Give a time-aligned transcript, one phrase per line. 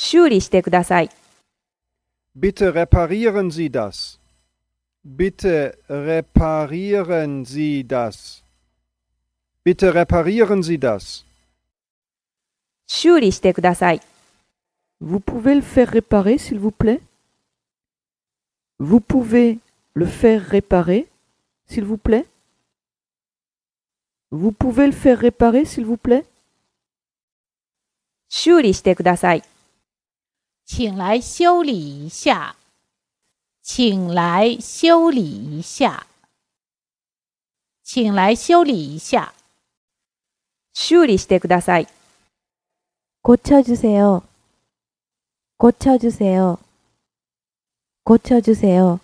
[0.00, 1.10] 修理してください。
[2.34, 4.18] Bitte reparieren Sie das.
[5.04, 8.42] Bitte reparieren Sie das.
[9.64, 11.24] Bitte reparieren Sie das.
[12.86, 14.00] 修理してください。
[15.00, 17.00] Vous pouvez le faire réparer, s'il vous plaît
[18.78, 19.58] Vous pouvez
[19.94, 21.06] le faire réparer,
[21.66, 22.26] s'il vous plaît
[24.30, 26.24] Vous pouvez le faire réparer, s'il vous plaît
[28.28, 29.42] 修理してください。
[30.64, 32.56] 请来修理一下，
[33.62, 35.22] 请来修理
[35.58, 36.06] 一下，
[37.82, 39.32] 请来修理一下。
[40.72, 41.86] 修理してください。
[43.22, 44.22] 고쳐주세요.
[45.56, 46.58] 고쳐주세요.
[48.04, 49.00] 고쳐주세요.